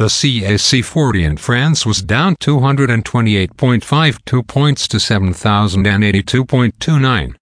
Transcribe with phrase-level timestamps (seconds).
[0.00, 7.34] The CAC 40 in France was down 228.52 points to 7,082.29.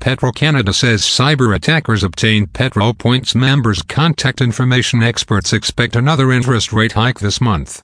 [0.00, 5.02] Petro-Canada says cyber attackers obtained Petro-Points members' contact information.
[5.02, 7.82] Experts expect another interest rate hike this month.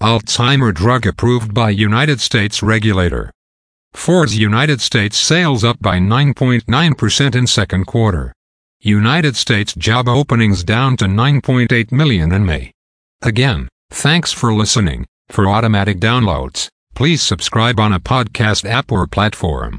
[0.00, 3.30] Alzheimer drug approved by United States regulator.
[3.94, 8.32] Ford's United States sales up by 9.9% in second quarter.
[8.80, 12.72] United States job openings down to 9.8 million in May.
[13.22, 15.06] Again, thanks for listening.
[15.28, 19.78] For automatic downloads, please subscribe on a podcast app or platform.